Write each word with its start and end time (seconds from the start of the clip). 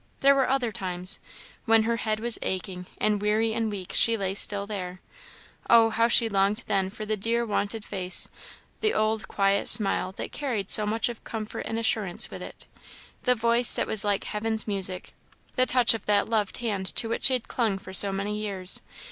There 0.21 0.33
were 0.33 0.49
other 0.49 0.71
times 0.71 1.19
when 1.65 1.83
her 1.83 1.97
head 1.97 2.19
was 2.19 2.39
aching, 2.41 2.87
and, 2.97 3.21
weary 3.21 3.53
and 3.53 3.69
weak, 3.69 3.93
she 3.93 4.17
lay 4.17 4.33
still 4.33 4.65
there 4.65 4.99
oh, 5.69 5.91
how 5.91 6.07
she 6.07 6.27
longed 6.27 6.63
then 6.65 6.89
for 6.89 7.05
the 7.05 7.15
dear 7.15 7.45
wonted 7.45 7.85
face, 7.85 8.27
the 8.79 8.95
old 8.95 9.27
quiet 9.27 9.67
smile 9.67 10.11
that 10.13 10.31
carried 10.31 10.71
so 10.71 10.87
much 10.87 11.07
of 11.07 11.23
comfort 11.23 11.67
and 11.67 11.77
assurance 11.77 12.31
with 12.31 12.41
it, 12.41 12.65
the 13.25 13.35
voice 13.35 13.75
that 13.75 13.85
was 13.85 14.03
like 14.03 14.23
heaven's 14.23 14.67
music, 14.67 15.13
the 15.55 15.67
touch 15.67 15.93
of 15.93 16.07
that 16.07 16.27
loved 16.27 16.57
hand 16.57 16.87
to 16.95 17.07
which 17.07 17.25
she 17.25 17.33
had 17.33 17.47
clung 17.47 17.77
for 17.77 17.93
so 17.93 18.11
many 18.11 18.35
years! 18.39 18.81